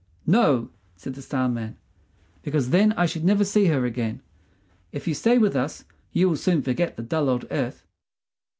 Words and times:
"No," 0.25 0.71
said 0.95 1.13
the 1.13 1.21
Star 1.21 1.47
man, 1.47 1.77
"because 2.41 2.71
then 2.71 2.91
I 2.93 3.05
should 3.05 3.23
never 3.23 3.43
see 3.45 3.65
her 3.65 3.85
again. 3.85 4.23
If 4.91 5.07
you 5.07 5.13
stay 5.13 5.37
with 5.37 5.55
us 5.55 5.85
you 6.11 6.27
will 6.27 6.37
soon 6.37 6.63
forget 6.63 6.97
the 6.97 7.03
dull 7.03 7.29
old 7.29 7.45
earth." 7.51 7.85